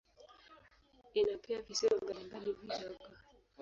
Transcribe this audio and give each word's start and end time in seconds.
Ina 1.13 1.37
pia 1.37 1.61
visiwa 1.61 1.99
mbalimbali 2.03 2.51
vidogo. 2.51 3.05